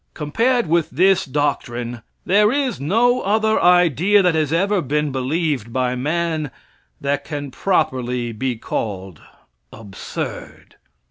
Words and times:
Compared 0.15 0.65
with 0.65 0.89
this 0.89 1.25
doctrine, 1.25 2.01
there 2.25 2.51
is 2.51 2.81
no 2.81 3.19
other 3.21 3.61
idea, 3.61 4.23
that 4.23 4.33
has 4.33 4.51
ever 4.51 4.81
been 4.81 5.11
believed 5.11 5.71
by 5.71 5.93
man, 5.95 6.49
that 6.99 7.23
can 7.23 7.51
properly 7.51 8.31
be 8.31 8.55
called 8.55 9.21
absurd. 9.71 10.77